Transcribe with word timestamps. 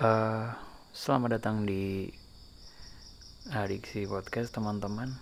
Uh, 0.00 0.48
selamat 0.96 1.36
datang 1.36 1.68
di 1.68 2.08
Adiksi 3.52 4.08
Podcast 4.08 4.56
teman-teman. 4.56 5.12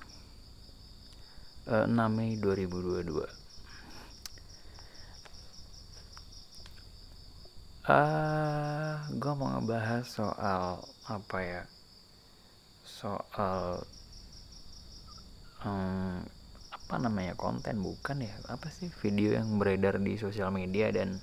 Uh, 1.67 1.83
6 1.83 1.99
Mei 2.15 2.39
2022 2.39 3.11
uh, 7.91 8.95
Gue 9.19 9.33
mau 9.35 9.51
ngebahas 9.59 10.07
soal 10.07 10.79
apa 11.11 11.39
ya? 11.43 11.63
Soal 12.87 13.83
um, 15.67 16.23
Apa 16.71 17.03
namanya 17.03 17.35
konten 17.35 17.83
bukan 17.83 18.23
ya? 18.23 18.31
Apa 18.47 18.71
sih 18.71 18.95
video 19.03 19.35
yang 19.35 19.59
beredar 19.59 19.99
di 19.99 20.15
sosial 20.23 20.55
media 20.55 20.95
dan 20.95 21.19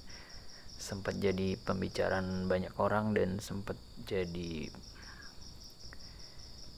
sempat 0.85 1.17
jadi 1.17 1.57
pembicaraan 1.65 2.45
banyak 2.45 2.77
orang 2.77 3.17
dan 3.17 3.41
sempat 3.41 3.73
jadi 4.05 4.69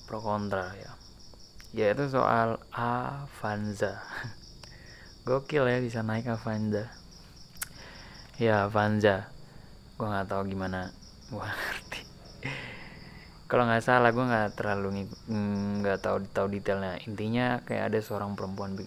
pro 0.07 0.23
kontra 0.23 0.71
ya. 0.79 0.95
Yaitu 1.75 2.07
soal 2.07 2.63
Avanza. 2.71 3.99
Gokil 5.27 5.67
ya 5.67 5.83
bisa 5.83 5.99
naik 6.07 6.31
Avanza. 6.31 6.87
Ya 8.39 8.63
Avanza. 8.63 9.27
Gue 9.99 10.07
nggak 10.07 10.31
tahu 10.31 10.55
gimana. 10.55 10.95
Gue 11.27 11.43
ngerti. 11.51 12.01
Kalau 13.51 13.67
nggak 13.67 13.83
salah 13.83 14.15
gue 14.15 14.23
nggak 14.23 14.55
terlalu 14.55 15.03
nggak 15.83 15.99
tahu 15.99 16.23
tahu 16.31 16.47
detailnya. 16.47 16.95
Intinya 17.03 17.59
kayak 17.67 17.91
ada 17.91 17.99
seorang 17.99 18.39
perempuan 18.39 18.79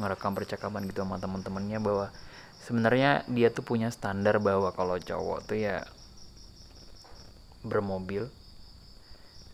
ngerekam 0.00 0.32
percakapan 0.32 0.88
gitu 0.88 1.04
sama 1.04 1.20
teman-temannya 1.20 1.76
bahwa 1.84 2.08
sebenarnya 2.60 3.24
dia 3.26 3.48
tuh 3.48 3.64
punya 3.64 3.88
standar 3.88 4.38
bahwa 4.38 4.70
kalau 4.76 5.00
cowok 5.00 5.48
tuh 5.48 5.58
ya 5.58 5.84
bermobil. 7.64 8.28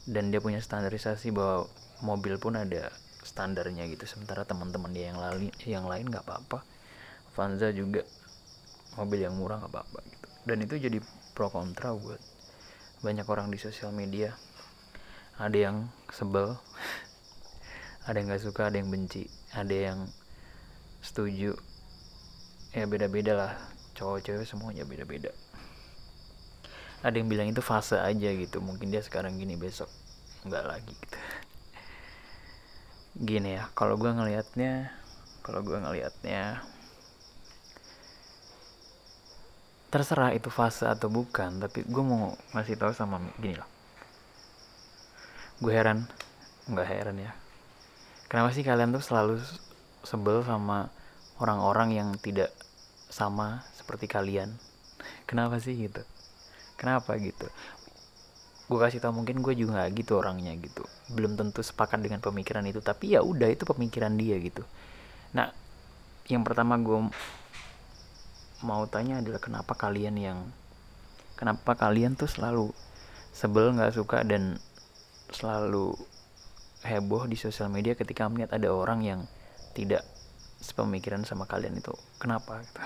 Dan 0.07 0.31
dia 0.31 0.39
punya 0.39 0.63
standarisasi 0.63 1.35
bahwa 1.35 1.67
mobil 1.99 2.39
pun 2.39 2.55
ada 2.55 2.95
standarnya 3.27 3.91
gitu. 3.91 4.07
Sementara 4.07 4.47
teman-teman 4.47 4.95
dia 4.95 5.11
yang 5.11 5.19
lain 5.19 5.51
yang 5.67 5.87
lain 5.91 6.07
nggak 6.07 6.23
apa-apa. 6.23 6.63
Vanza 7.35 7.75
juga 7.75 8.07
mobil 8.95 9.27
yang 9.27 9.35
murah 9.35 9.59
nggak 9.59 9.73
apa-apa 9.75 9.99
gitu. 10.07 10.29
Dan 10.47 10.63
itu 10.63 10.75
jadi 10.79 10.99
pro 11.35 11.51
kontra 11.51 11.91
buat 11.91 12.23
banyak 13.03 13.27
orang 13.27 13.51
di 13.51 13.59
sosial 13.59 13.91
media. 13.91 14.31
Ada 15.43 15.59
yang 15.69 15.77
sebel 16.15 16.55
ada 18.07 18.15
yang 18.15 18.31
nggak 18.31 18.45
suka 18.47 18.71
ada 18.71 18.79
yang 18.79 18.89
benci 18.89 19.27
ada 19.51 19.75
yang 19.75 19.99
setuju 21.03 21.59
ya 22.77 22.85
beda-beda 22.85 23.33
lah. 23.33 23.53
Cowok 23.97 24.21
cewek 24.21 24.45
semuanya 24.45 24.85
beda-beda. 24.85 25.33
Ada 27.01 27.17
yang 27.17 27.33
bilang 27.33 27.49
itu 27.49 27.65
fase 27.65 27.97
aja 27.97 28.29
gitu. 28.37 28.61
Mungkin 28.61 28.93
dia 28.93 29.01
sekarang 29.01 29.41
gini 29.41 29.57
besok 29.57 29.89
nggak 30.45 30.65
lagi 30.69 30.93
gitu. 30.93 31.19
Gini 33.17 33.57
ya 33.57 33.73
kalau 33.73 33.97
gue 33.97 34.13
ngelihatnya 34.13 34.93
kalau 35.41 35.65
gue 35.65 35.79
ngelihatnya 35.81 36.61
terserah 39.89 40.37
itu 40.37 40.53
fase 40.53 40.85
atau 40.85 41.09
bukan 41.09 41.57
tapi 41.57 41.81
gue 41.89 42.05
mau 42.05 42.37
ngasih 42.53 42.77
tahu 42.77 42.93
sama 42.93 43.17
gini 43.41 43.57
lah. 43.57 43.69
Gue 45.65 45.73
heran. 45.73 46.05
Nggak 46.69 46.89
heran 46.93 47.17
ya. 47.17 47.33
Kenapa 48.29 48.53
sih 48.53 48.61
kalian 48.61 48.93
tuh 48.93 49.01
selalu 49.01 49.41
sebel 50.05 50.45
sama 50.45 50.93
orang-orang 51.41 51.97
yang 51.97 52.09
tidak 52.21 52.53
sama 53.13 53.65
seperti 53.77 54.09
kalian. 54.09 54.57
Kenapa 55.29 55.61
sih 55.61 55.77
gitu? 55.77 56.03
Kenapa 56.77 57.17
gitu? 57.21 57.47
Gue 58.67 58.79
kasih 58.83 58.99
tau 58.99 59.15
mungkin 59.15 59.41
gue 59.41 59.55
juga 59.55 59.87
gitu 59.95 60.19
orangnya 60.19 60.53
gitu. 60.59 60.83
Belum 61.13 61.39
tentu 61.39 61.63
sepakat 61.63 62.03
dengan 62.03 62.19
pemikiran 62.19 62.67
itu 62.67 62.83
tapi 62.83 63.15
ya 63.15 63.23
udah 63.23 63.47
itu 63.47 63.63
pemikiran 63.63 64.15
dia 64.19 64.37
gitu. 64.43 64.67
Nah 65.37 65.55
yang 66.27 66.43
pertama 66.43 66.75
gue 66.81 67.13
mau 68.65 68.83
tanya 68.91 69.23
adalah 69.23 69.39
kenapa 69.39 69.79
kalian 69.79 70.17
yang 70.19 70.39
kenapa 71.39 71.77
kalian 71.77 72.19
tuh 72.19 72.27
selalu 72.27 72.73
sebel 73.31 73.77
nggak 73.77 73.95
suka 73.95 74.25
dan 74.25 74.57
selalu 75.31 75.93
heboh 76.83 77.29
di 77.29 77.37
sosial 77.37 77.69
media 77.69 77.93
ketika 77.93 78.27
melihat 78.27 78.57
ada 78.57 78.73
orang 78.73 79.05
yang 79.05 79.21
tidak 79.77 80.03
sepemikiran 80.61 81.23
sama 81.29 81.45
kalian 81.45 81.79
itu 81.79 81.93
kenapa 82.17 82.65
gitu. 82.65 82.81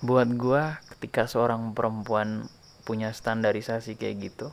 buat 0.00 0.28
gue 0.32 0.62
ketika 0.96 1.28
seorang 1.28 1.76
perempuan 1.76 2.48
punya 2.88 3.12
standarisasi 3.12 4.00
kayak 4.00 4.32
gitu 4.32 4.48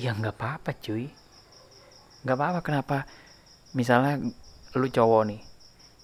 ya 0.00 0.16
nggak 0.16 0.32
apa-apa 0.40 0.72
cuy. 0.80 1.12
Nggak 2.24 2.36
apa-apa 2.40 2.60
kenapa? 2.64 2.98
Misalnya 3.76 4.16
lu 4.72 4.88
cowok 4.88 5.22
nih 5.28 5.42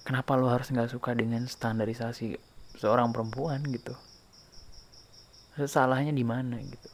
kenapa 0.05 0.37
lu 0.37 0.47
harus 0.47 0.69
nggak 0.69 0.93
suka 0.93 1.17
dengan 1.17 1.49
standarisasi 1.49 2.37
seorang 2.77 3.09
perempuan 3.09 3.65
gitu? 3.65 3.97
Salahnya 5.57 6.13
di 6.13 6.21
mana 6.21 6.61
gitu? 6.61 6.89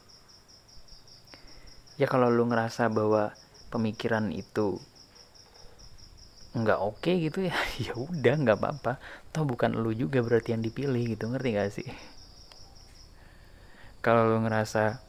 Ya 2.00 2.08
kalau 2.08 2.32
lu 2.32 2.48
ngerasa 2.48 2.88
bahwa 2.88 3.36
pemikiran 3.74 4.30
itu 4.30 4.78
nggak 6.54 6.78
oke 6.78 7.02
okay 7.02 7.26
gitu 7.26 7.50
ya 7.50 7.56
ya 7.90 7.92
udah 7.98 8.34
nggak 8.38 8.58
apa-apa. 8.62 9.02
Toh 9.34 9.42
bukan 9.42 9.74
lu 9.74 9.90
juga 9.90 10.22
berarti 10.22 10.54
yang 10.54 10.62
dipilih 10.62 11.18
gitu 11.18 11.26
ngerti 11.26 11.48
gak 11.58 11.70
sih? 11.74 11.88
Kalau 13.98 14.30
lu 14.30 14.38
ngerasa 14.46 15.02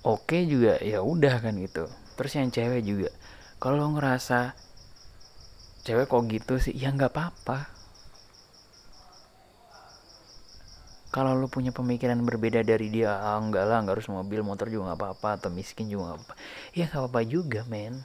oke 0.00 0.24
okay 0.24 0.48
juga 0.48 0.80
ya 0.80 1.04
udah 1.04 1.44
kan 1.44 1.60
gitu. 1.60 1.92
Terus 2.16 2.32
yang 2.40 2.48
cewek 2.48 2.82
juga 2.88 3.12
kalau 3.60 3.76
lu 3.84 4.00
ngerasa 4.00 4.56
cewek 5.84 6.08
kok 6.08 6.24
gitu 6.26 6.54
sih 6.58 6.74
ya 6.74 6.90
nggak 6.90 7.14
apa-apa 7.14 7.75
kalau 11.16 11.32
lu 11.32 11.48
punya 11.48 11.72
pemikiran 11.72 12.20
berbeda 12.20 12.60
dari 12.60 12.92
dia 12.92 13.16
ah, 13.16 13.40
enggak 13.40 13.64
lah 13.64 13.80
nggak 13.80 13.96
harus 13.96 14.12
mobil 14.12 14.44
motor 14.44 14.68
juga 14.68 14.92
nggak 14.92 15.00
apa-apa 15.00 15.28
atau 15.40 15.48
miskin 15.48 15.88
juga 15.88 16.12
nggak 16.12 16.20
apa 16.20 16.34
ya 16.76 16.84
nggak 16.92 17.00
apa-apa 17.08 17.20
juga 17.24 17.60
men. 17.72 18.04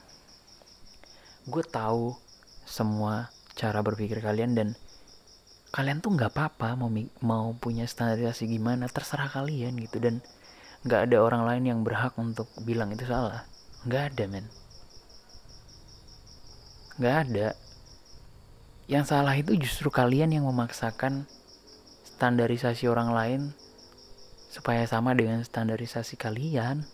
Gue 1.44 1.60
tahu 1.60 2.16
semua 2.64 3.28
cara 3.52 3.84
berpikir 3.84 4.24
kalian 4.24 4.56
dan 4.56 4.68
kalian 5.76 6.00
tuh 6.00 6.16
nggak 6.16 6.32
apa-apa 6.32 6.72
mau 6.72 6.88
mau 7.20 7.52
punya 7.52 7.84
standarisasi 7.84 8.48
gimana 8.48 8.88
terserah 8.88 9.28
kalian 9.28 9.76
gitu. 9.84 10.00
Dan 10.00 10.24
nggak 10.88 11.12
ada 11.12 11.20
orang 11.20 11.44
lain 11.44 11.64
yang 11.68 11.80
berhak 11.84 12.16
untuk 12.16 12.48
bilang 12.64 12.96
itu 12.96 13.04
salah. 13.04 13.44
Nggak 13.84 14.16
ada 14.16 14.24
men. 14.24 14.46
Nggak 16.96 17.16
ada. 17.28 17.48
Yang 18.88 19.04
salah 19.04 19.36
itu 19.36 19.52
justru 19.60 19.92
kalian 19.92 20.32
yang 20.32 20.48
memaksakan 20.48 21.28
standarisasi 22.22 22.86
orang 22.86 23.10
lain 23.10 23.40
supaya 24.46 24.86
sama 24.86 25.10
dengan 25.10 25.42
standarisasi 25.42 26.14
kalian. 26.14 26.86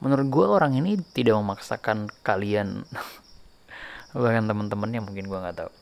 Menurut 0.00 0.26
gue 0.32 0.46
orang 0.48 0.80
ini 0.80 0.96
tidak 1.12 1.36
memaksakan 1.36 2.08
kalian 2.24 2.88
bahkan 4.16 4.48
teman-temannya 4.48 5.04
mungkin 5.04 5.28
gue 5.28 5.36
nggak 5.36 5.56
tahu 5.60 5.72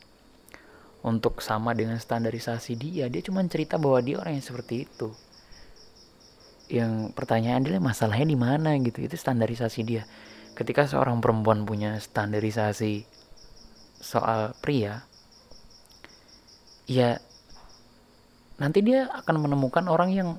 untuk 1.07 1.39
sama 1.39 1.71
dengan 1.71 1.95
standarisasi 1.95 2.75
dia. 2.75 3.07
Dia 3.07 3.23
cuma 3.23 3.39
cerita 3.47 3.79
bahwa 3.79 4.03
dia 4.03 4.19
orang 4.19 4.35
yang 4.35 4.43
seperti 4.43 4.83
itu. 4.83 5.15
Yang 6.67 7.15
pertanyaan 7.15 7.63
adalah 7.63 7.87
masalahnya 7.87 8.27
di 8.27 8.35
mana 8.35 8.75
gitu. 8.83 8.99
Itu 8.99 9.15
standarisasi 9.15 9.79
dia. 9.87 10.03
Ketika 10.59 10.83
seorang 10.91 11.23
perempuan 11.23 11.63
punya 11.63 11.95
standarisasi 12.03 13.07
soal 14.03 14.59
pria, 14.59 15.07
ya 16.91 17.23
nanti 18.59 18.83
dia 18.83 19.07
akan 19.07 19.47
menemukan 19.47 19.87
orang 19.87 20.11
yang 20.11 20.29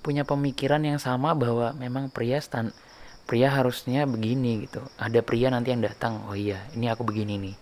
punya 0.00 0.24
pemikiran 0.24 0.80
yang 0.80 0.96
sama 0.96 1.36
bahwa 1.36 1.76
memang 1.76 2.08
pria 2.08 2.40
stan 2.40 2.72
pria 3.28 3.52
harusnya 3.52 4.08
begini 4.08 4.64
gitu. 4.64 4.80
Ada 4.96 5.20
pria 5.20 5.52
nanti 5.52 5.76
yang 5.76 5.84
datang 5.84 6.24
oh 6.24 6.32
iya 6.32 6.64
ini 6.72 6.88
aku 6.88 7.04
begini 7.04 7.36
nih. 7.36 7.56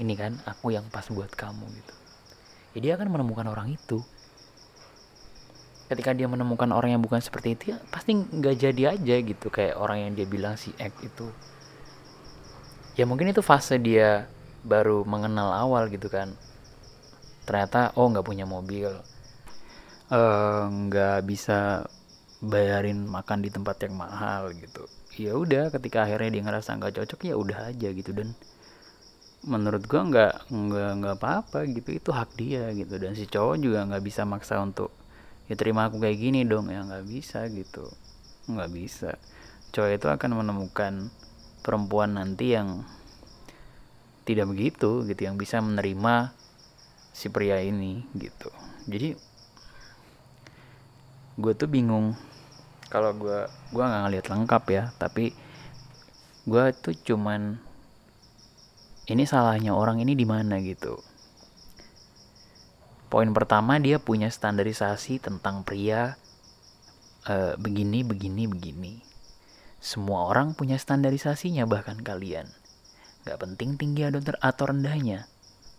Ini 0.00 0.14
kan 0.16 0.40
aku 0.48 0.72
yang 0.72 0.88
pas 0.88 1.04
buat 1.12 1.28
kamu 1.36 1.68
gitu. 1.68 1.94
Ya 2.74 2.78
dia 2.80 2.92
akan 2.96 3.12
menemukan 3.12 3.44
orang 3.44 3.76
itu. 3.76 4.00
Ketika 5.84 6.16
dia 6.16 6.24
menemukan 6.24 6.72
orang 6.72 6.96
yang 6.96 7.02
bukan 7.04 7.20
seperti 7.20 7.60
itu 7.60 7.76
ya 7.76 7.78
pasti 7.92 8.16
nggak 8.16 8.56
jadi 8.56 8.82
aja 8.96 9.16
gitu 9.20 9.52
kayak 9.52 9.76
orang 9.76 10.08
yang 10.08 10.12
dia 10.16 10.24
bilang 10.24 10.56
si 10.56 10.72
X 10.80 10.96
itu. 11.04 11.28
Ya 12.96 13.04
mungkin 13.04 13.28
itu 13.28 13.44
fase 13.44 13.76
dia 13.76 14.32
baru 14.64 15.04
mengenal 15.04 15.52
awal 15.52 15.92
gitu 15.92 16.08
kan 16.08 16.32
ternyata 17.44 17.92
oh 17.96 18.08
nggak 18.10 18.26
punya 18.26 18.44
mobil. 18.48 18.90
Eh, 20.12 20.64
nggak 20.68 21.18
uh, 21.20 21.24
bisa 21.24 21.80
bayarin 22.44 23.08
makan 23.08 23.40
di 23.40 23.48
tempat 23.48 23.80
yang 23.88 23.96
mahal 23.96 24.52
gitu. 24.52 24.84
Ya 25.16 25.32
udah 25.32 25.72
ketika 25.72 26.04
akhirnya 26.04 26.38
dia 26.38 26.42
ngerasa 26.44 26.76
nggak 26.76 26.94
cocok 27.00 27.20
ya 27.24 27.34
udah 27.40 27.58
aja 27.72 27.88
gitu. 27.88 28.12
Dan 28.12 28.36
menurut 29.48 29.84
gue 29.88 29.96
nggak 29.96 30.52
nggak 30.52 30.90
nggak 31.00 31.16
apa-apa 31.16 31.64
gitu. 31.72 31.88
Itu 31.96 32.10
hak 32.12 32.36
dia 32.36 32.68
gitu. 32.76 33.00
Dan 33.00 33.16
si 33.16 33.24
cowok 33.24 33.56
juga 33.56 33.88
nggak 33.88 34.04
bisa 34.04 34.28
maksa 34.28 34.60
untuk 34.60 34.92
ya 35.48 35.56
terima 35.56 35.88
aku 35.88 35.96
kayak 36.04 36.20
gini 36.20 36.44
dong. 36.44 36.68
Ya 36.68 36.84
nggak 36.84 37.04
bisa 37.08 37.48
gitu. 37.48 37.88
Nggak 38.52 38.70
bisa. 38.76 39.10
Cowok 39.72 39.90
itu 39.96 40.06
akan 40.12 40.30
menemukan 40.44 40.92
perempuan 41.64 42.20
nanti 42.20 42.52
yang 42.52 42.84
tidak 44.28 44.52
begitu 44.52 45.00
gitu. 45.08 45.20
Yang 45.32 45.48
bisa 45.48 45.64
menerima 45.64 46.43
si 47.14 47.30
pria 47.30 47.62
ini 47.62 48.02
gitu. 48.18 48.50
Jadi 48.90 49.14
gue 51.38 51.52
tuh 51.54 51.70
bingung. 51.70 52.18
Kalau 52.90 53.14
gue 53.14 53.46
gue 53.70 53.84
nggak 53.86 54.02
ngeliat 54.10 54.26
lengkap 54.26 54.64
ya 54.74 54.84
tapi 54.98 55.30
gue 56.44 56.64
tuh 56.74 56.92
cuman 56.92 57.56
ini 59.06 59.24
salahnya 59.24 59.72
orang 59.72 60.02
ini 60.02 60.18
di 60.18 60.26
mana 60.26 60.58
gitu. 60.58 60.98
Poin 63.06 63.30
pertama 63.30 63.78
dia 63.78 64.02
punya 64.02 64.26
standarisasi 64.26 65.22
tentang 65.22 65.62
pria 65.62 66.18
uh, 67.30 67.54
begini 67.62 68.02
begini 68.02 68.50
begini. 68.50 68.94
Semua 69.78 70.26
orang 70.26 70.58
punya 70.58 70.74
standarisasinya 70.74 71.62
bahkan 71.70 72.02
kalian. 72.02 72.50
Gak 73.22 73.38
penting 73.38 73.78
tinggi 73.78 74.02
atau 74.04 74.64
rendahnya 74.68 75.30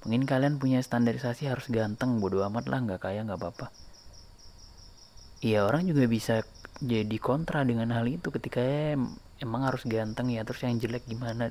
mungkin 0.05 0.29
kalian 0.29 0.61
punya 0.61 0.77
standarisasi 0.85 1.49
harus 1.49 1.65
ganteng 1.65 2.21
bodo 2.21 2.45
amat 2.45 2.69
lah 2.69 2.77
nggak 2.85 3.01
kaya 3.01 3.25
nggak 3.25 3.41
apa-apa. 3.41 3.73
Iya 5.41 5.65
orang 5.65 5.89
juga 5.89 6.05
bisa 6.05 6.45
jadi 6.77 7.17
kontra 7.17 7.65
dengan 7.65 7.89
hal 7.89 8.05
itu 8.05 8.29
ketika 8.29 8.61
em 8.61 9.17
emang 9.41 9.65
harus 9.65 9.81
ganteng 9.89 10.29
ya 10.29 10.45
terus 10.45 10.61
yang 10.61 10.77
jelek 10.77 11.09
gimana? 11.09 11.49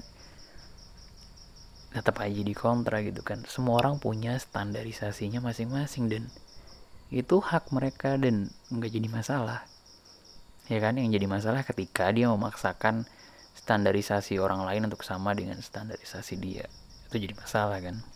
Tetap 1.90 2.14
aja 2.22 2.42
di 2.46 2.54
kontra 2.54 3.02
gitu 3.02 3.26
kan. 3.26 3.42
Semua 3.50 3.82
orang 3.82 3.98
punya 3.98 4.38
standarisasinya 4.38 5.42
masing-masing 5.42 6.06
dan 6.06 6.22
itu 7.10 7.42
hak 7.42 7.74
mereka 7.74 8.14
dan 8.14 8.54
nggak 8.70 8.90
jadi 8.94 9.08
masalah. 9.10 9.66
Ya 10.70 10.78
kan 10.78 10.94
yang 10.94 11.10
jadi 11.10 11.26
masalah 11.26 11.66
ketika 11.66 12.06
dia 12.14 12.30
memaksakan 12.30 13.02
standarisasi 13.58 14.38
orang 14.38 14.62
lain 14.62 14.86
untuk 14.86 15.02
sama 15.02 15.34
dengan 15.34 15.58
standarisasi 15.58 16.38
dia. 16.38 16.70
Itu 17.10 17.18
jadi 17.18 17.34
masalah 17.34 17.82
kan 17.82 18.13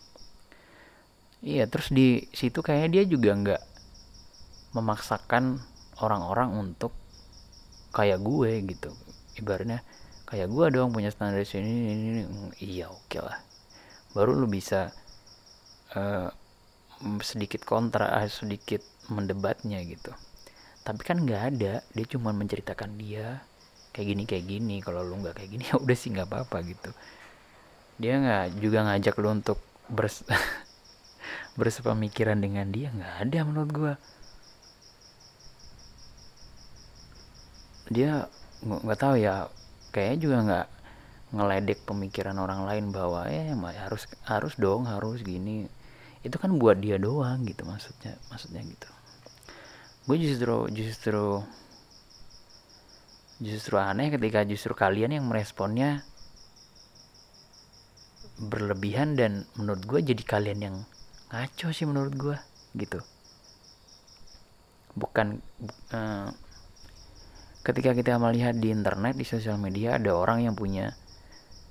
iya 1.39 1.65
terus 1.65 1.91
di 1.91 2.27
situ 2.35 2.59
kayaknya 2.59 2.89
dia 2.99 3.03
juga 3.07 3.31
nggak 3.35 3.61
memaksakan 4.75 5.59
orang-orang 5.99 6.55
untuk 6.55 6.93
kayak 7.91 8.21
gue 8.21 8.51
gitu. 8.69 8.91
Ibaratnya 9.39 9.81
kayak 10.29 10.47
gue 10.51 10.65
dong 10.69 10.93
punya 10.93 11.09
standarisasi 11.09 11.63
ini, 11.63 11.73
ini, 11.73 11.93
ini. 11.95 12.21
iya 12.61 12.85
oke 12.91 13.09
okay 13.09 13.21
lah. 13.23 13.37
Baru 14.13 14.37
lu 14.37 14.45
bisa 14.49 14.93
uh, 15.95 16.29
sedikit 17.23 17.65
kontra 17.65 18.21
uh, 18.21 18.29
sedikit 18.29 18.83
mendebatnya 19.09 19.81
gitu. 19.85 20.13
Tapi 20.85 21.01
kan 21.01 21.21
nggak 21.21 21.43
ada 21.55 21.73
dia 21.81 22.05
cuma 22.05 22.31
menceritakan 22.33 22.97
dia 22.97 23.41
kayak 23.89 24.07
gini 24.15 24.23
kayak 24.29 24.45
gini 24.45 24.75
kalau 24.85 25.01
lu 25.01 25.17
nggak 25.19 25.35
kayak 25.41 25.49
gini 25.49 25.63
ya 25.69 25.75
udah 25.81 25.97
sih 25.97 26.09
nggak 26.13 26.29
apa-apa 26.29 26.57
gitu. 26.67 26.91
Dia 27.99 28.21
nggak 28.21 28.45
juga 28.61 28.85
ngajak 28.85 29.15
lu 29.17 29.29
untuk 29.33 29.59
bers 29.89 30.23
bersepemikiran 31.59 32.39
dengan 32.39 32.71
dia 32.71 32.87
nggak 32.95 33.15
ada 33.27 33.39
menurut 33.43 33.71
gua. 33.75 33.93
Dia 37.91 38.31
nggak 38.63 38.99
tahu 38.99 39.15
ya 39.19 39.51
kayaknya 39.91 40.17
juga 40.23 40.37
nggak 40.47 40.67
ngeledek 41.29 41.79
pemikiran 41.85 42.37
orang 42.39 42.65
lain 42.65 42.85
bahwa 42.89 43.27
eh 43.29 43.51
harus 43.75 44.07
harus 44.23 44.55
dong 44.55 44.87
harus 44.87 45.19
gini. 45.19 45.67
Itu 46.23 46.39
kan 46.39 46.55
buat 46.55 46.79
dia 46.79 46.95
doang 46.95 47.43
gitu 47.43 47.67
maksudnya 47.67 48.15
maksudnya 48.31 48.63
gitu. 48.63 48.89
Gue 50.07 50.17
justru 50.17 50.71
justru 50.71 51.43
justru 53.39 53.75
aneh 53.79 54.11
ketika 54.11 54.43
justru 54.43 54.73
kalian 54.75 55.15
yang 55.15 55.25
meresponnya 55.27 56.03
berlebihan 58.39 59.19
dan 59.19 59.43
menurut 59.59 59.83
gue 59.83 59.99
jadi 60.15 60.23
kalian 60.23 60.59
yang 60.63 60.77
ngaco 61.29 61.69
sih 61.69 61.85
menurut 61.85 62.13
gue 62.17 62.37
gitu. 62.77 62.99
Bukan 64.97 65.37
uh, 65.93 66.29
ketika 67.61 67.93
kita 67.93 68.17
melihat 68.17 68.57
di 68.57 68.73
internet 68.73 69.13
di 69.13 69.25
sosial 69.25 69.61
media 69.61 70.01
ada 70.01 70.17
orang 70.17 70.49
yang 70.49 70.57
punya 70.57 70.97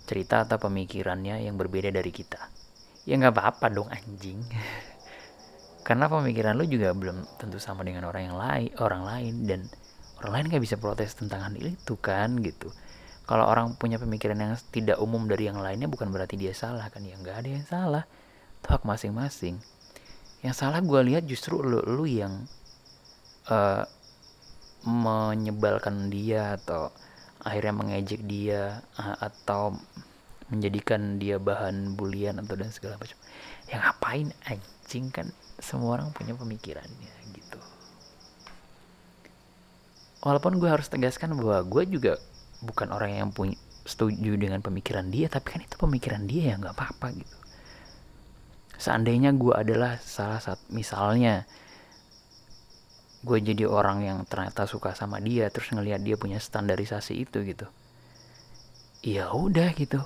cerita 0.07 0.47
atau 0.47 0.63
pemikirannya 0.63 1.43
yang 1.43 1.59
berbeda 1.59 1.91
dari 1.91 2.15
kita. 2.15 2.39
Ya 3.05 3.19
nggak 3.19 3.35
apa-apa 3.35 3.67
dong 3.75 3.91
anjing. 3.91 4.39
Karena 5.87 6.07
pemikiran 6.07 6.55
lu 6.55 6.69
juga 6.69 6.95
belum 6.95 7.41
tentu 7.41 7.59
sama 7.59 7.83
dengan 7.83 8.07
orang 8.07 8.31
yang 8.31 8.39
lain 8.39 8.71
orang 8.79 9.03
lain. 9.03 9.35
Dan 9.43 9.61
orang 10.23 10.33
lain 10.39 10.45
nggak 10.55 10.63
bisa 10.63 10.77
protes 10.79 11.19
tentang 11.19 11.51
hal 11.51 11.55
itu 11.59 11.99
kan 11.99 12.39
gitu. 12.39 12.71
Kalau 13.29 13.45
orang 13.45 13.77
punya 13.77 14.01
pemikiran 14.01 14.39
yang 14.39 14.55
tidak 14.73 15.03
umum 15.03 15.29
dari 15.29 15.51
yang 15.51 15.61
lainnya 15.61 15.91
bukan 15.91 16.09
berarti 16.09 16.39
dia 16.39 16.55
salah 16.55 16.87
kan? 16.89 17.03
Ya 17.03 17.19
nggak 17.19 17.37
ada 17.43 17.49
yang 17.51 17.67
salah 17.67 18.05
itu 18.69 18.77
hak 18.77 18.85
masing-masing. 18.85 19.57
Yang 20.45 20.55
salah 20.61 20.85
gue 20.85 21.01
lihat 21.09 21.25
justru 21.25 21.57
lu, 21.57 21.81
lu 21.89 22.05
yang 22.05 22.45
uh, 23.49 23.89
menyebalkan 24.85 26.13
dia 26.13 26.61
atau 26.61 26.93
akhirnya 27.41 27.73
mengejek 27.73 28.29
dia 28.29 28.85
atau 29.25 29.73
menjadikan 30.53 31.17
dia 31.17 31.41
bahan 31.41 31.97
bulian 31.97 32.37
atau 32.45 32.61
dan 32.61 32.69
segala 32.69 33.01
macam. 33.01 33.17
Yang 33.73 33.81
ngapain 33.89 34.29
anjing 34.45 35.09
kan 35.09 35.33
semua 35.57 35.97
orang 35.97 36.13
punya 36.13 36.37
pemikirannya 36.37 37.15
gitu. 37.33 37.61
Walaupun 40.29 40.61
gue 40.61 40.69
harus 40.69 40.93
tegaskan 40.93 41.41
bahwa 41.41 41.65
gue 41.65 41.89
juga 41.89 42.21
bukan 42.61 42.93
orang 42.93 43.17
yang 43.17 43.33
punya 43.33 43.57
setuju 43.89 44.37
dengan 44.37 44.61
pemikiran 44.61 45.09
dia 45.09 45.33
tapi 45.33 45.57
kan 45.57 45.65
itu 45.65 45.81
pemikiran 45.81 46.29
dia 46.29 46.53
ya 46.53 46.55
nggak 46.61 46.77
apa-apa 46.77 47.17
gitu 47.17 47.38
seandainya 48.79 49.35
gue 49.35 49.53
adalah 49.53 49.99
salah 49.99 50.39
satu 50.39 50.63
misalnya 50.71 51.45
gue 53.27 53.39
jadi 53.43 53.67
orang 53.67 54.07
yang 54.07 54.19
ternyata 54.25 54.65
suka 54.71 54.95
sama 54.95 55.19
dia 55.19 55.51
terus 55.51 55.75
ngelihat 55.75 56.01
dia 56.07 56.15
punya 56.15 56.39
standarisasi 56.39 57.19
itu 57.19 57.43
gitu 57.43 57.67
ya 59.03 59.31
udah 59.31 59.75
gitu. 59.79 60.03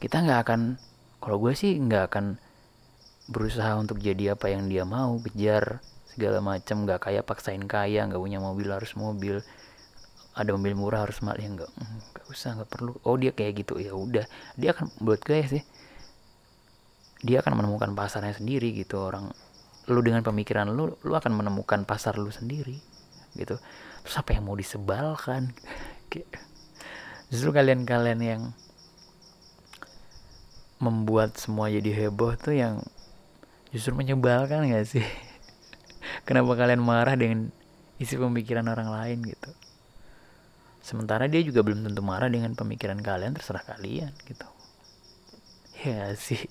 Kita 0.00 0.20
nggak 0.20 0.40
akan 0.48 0.60
kalau 1.20 1.40
gue 1.40 1.56
sih 1.56 1.76
nggak 1.80 2.04
akan 2.12 2.36
berusaha 3.32 3.72
untuk 3.80 4.04
jadi 4.04 4.36
apa 4.36 4.52
yang 4.52 4.68
dia 4.68 4.84
mau 4.84 5.16
kejar 5.16 5.80
segala 6.04 6.44
macam 6.44 6.84
nggak 6.84 7.00
kaya 7.08 7.20
paksain 7.24 7.64
kaya 7.64 8.04
nggak 8.04 8.20
punya 8.20 8.38
mobil 8.40 8.68
harus 8.68 8.92
mobil. 8.96 9.40
Ada 10.34 10.50
mobil 10.50 10.74
murah 10.74 11.06
harus 11.06 11.22
mahal 11.22 11.38
ya 11.40 11.48
nggak 11.48 11.70
nggak 11.72 12.26
usah 12.28 12.58
nggak 12.60 12.70
perlu. 12.70 12.92
Oh 13.06 13.16
dia 13.16 13.32
kayak 13.32 13.64
gitu 13.64 13.80
ya 13.80 13.96
udah. 13.96 14.26
Dia 14.60 14.76
akan 14.76 14.92
buat 15.00 15.24
gue 15.24 15.40
sih 15.48 15.62
dia 17.24 17.40
akan 17.40 17.64
menemukan 17.64 17.96
pasarnya 17.96 18.36
sendiri 18.36 18.76
gitu 18.76 19.00
orang 19.00 19.32
lu 19.88 20.00
dengan 20.04 20.20
pemikiran 20.20 20.68
lu 20.68 20.92
lu 21.00 21.12
akan 21.16 21.32
menemukan 21.32 21.88
pasar 21.88 22.20
lu 22.20 22.28
sendiri 22.28 22.76
gitu. 23.32 23.56
Terus 24.04 24.16
apa 24.20 24.36
yang 24.36 24.44
mau 24.44 24.56
disebalkan? 24.56 25.56
Justru 27.32 27.50
kalian-kalian 27.50 28.20
yang 28.20 28.42
membuat 30.78 31.40
semua 31.40 31.72
jadi 31.72 32.06
heboh 32.06 32.36
tuh 32.36 32.52
yang 32.52 32.84
justru 33.72 33.96
menyebalkan 33.96 34.68
gak 34.68 34.84
sih? 34.84 35.06
Kenapa 36.28 36.54
kalian 36.54 36.84
marah 36.84 37.16
dengan 37.16 37.48
isi 37.96 38.20
pemikiran 38.20 38.68
orang 38.68 38.92
lain 38.92 39.18
gitu? 39.24 39.50
Sementara 40.84 41.24
dia 41.26 41.40
juga 41.40 41.64
belum 41.64 41.88
tentu 41.88 42.04
marah 42.04 42.28
dengan 42.28 42.52
pemikiran 42.52 43.00
kalian 43.00 43.32
terserah 43.32 43.64
kalian 43.64 44.12
gitu. 44.28 44.46
Ya 45.80 46.12
sih 46.14 46.44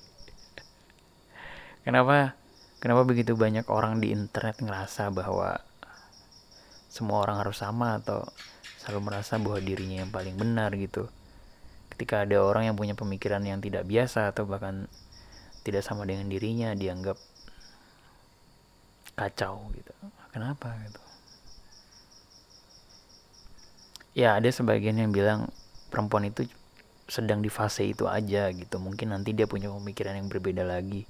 kenapa 1.83 2.35
Kenapa 2.83 3.07
begitu 3.07 3.39
banyak 3.39 3.63
orang 3.71 4.03
di 4.03 4.11
internet 4.11 4.59
ngerasa 4.59 5.07
bahwa 5.07 5.55
semua 6.91 7.23
orang 7.23 7.39
harus 7.39 7.63
sama 7.63 8.03
atau 8.03 8.27
selalu 8.83 9.07
merasa 9.07 9.39
bahwa 9.39 9.63
dirinya 9.63 10.03
yang 10.03 10.11
paling 10.11 10.35
benar 10.35 10.75
gitu. 10.75 11.07
Ketika 11.95 12.27
ada 12.27 12.43
orang 12.43 12.67
yang 12.67 12.75
punya 12.75 12.91
pemikiran 12.91 13.39
yang 13.47 13.63
tidak 13.63 13.87
biasa 13.87 14.35
atau 14.35 14.43
bahkan 14.43 14.91
tidak 15.63 15.79
sama 15.79 16.03
dengan 16.03 16.27
dirinya 16.27 16.75
dianggap 16.75 17.15
kacau 19.15 19.71
gitu. 19.79 19.95
Kenapa 20.35 20.75
gitu? 20.83 20.99
Ya 24.11 24.35
ada 24.35 24.51
sebagian 24.51 24.99
yang 24.99 25.15
bilang 25.15 25.47
perempuan 25.87 26.27
itu 26.27 26.51
sedang 27.07 27.39
di 27.39 27.47
fase 27.47 27.87
itu 27.87 28.11
aja 28.11 28.51
gitu. 28.51 28.75
Mungkin 28.75 29.15
nanti 29.15 29.31
dia 29.31 29.47
punya 29.47 29.71
pemikiran 29.71 30.19
yang 30.19 30.27
berbeda 30.27 30.67
lagi 30.67 31.07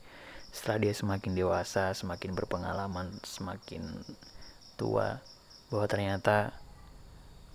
setelah 0.54 0.86
dia 0.86 0.94
semakin 0.94 1.34
dewasa 1.34 1.98
semakin 1.98 2.38
berpengalaman 2.38 3.10
semakin 3.26 3.82
tua 4.78 5.18
bahwa 5.74 5.86
ternyata 5.90 6.54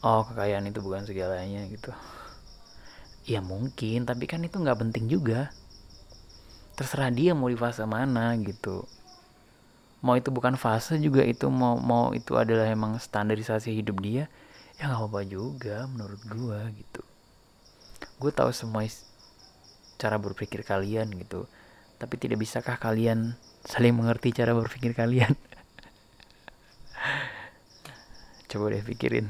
oh 0.03 0.27
kekayaan 0.27 0.67
itu 0.67 0.83
bukan 0.83 1.07
segalanya 1.07 1.63
gitu. 1.71 1.95
Ya 3.23 3.39
mungkin 3.39 4.03
tapi 4.03 4.27
kan 4.27 4.43
itu 4.43 4.59
nggak 4.59 4.83
penting 4.83 5.07
juga. 5.07 5.55
Terserah 6.75 7.15
dia 7.15 7.39
mau 7.39 7.47
di 7.47 7.55
fase 7.55 7.87
mana 7.87 8.35
gitu. 8.43 8.83
Mau 10.03 10.19
itu 10.19 10.35
bukan 10.35 10.59
fase 10.59 10.99
juga 10.99 11.23
itu 11.23 11.47
mau 11.47 11.79
mau 11.79 12.11
itu 12.11 12.35
adalah 12.35 12.67
emang 12.67 12.99
standarisasi 12.99 13.79
hidup 13.79 14.03
dia 14.03 14.27
ya 14.79 14.91
nggak 14.91 14.99
apa-apa 14.99 15.23
juga 15.27 15.87
menurut 15.87 16.23
gue 16.27 16.61
gitu. 16.83 17.03
Gue 18.19 18.35
tahu 18.35 18.51
semua 18.51 18.83
cara 20.03 20.19
berpikir 20.19 20.67
kalian 20.67 21.15
gitu 21.15 21.47
tapi 21.99 22.15
tidak 22.17 22.41
bisakah 22.41 22.79
kalian 22.79 23.35
saling 23.67 23.93
mengerti 23.93 24.31
cara 24.31 24.55
berpikir 24.55 24.95
kalian? 24.95 25.35
Coba 28.49 28.73
deh 28.73 28.81
pikirin 28.81 29.29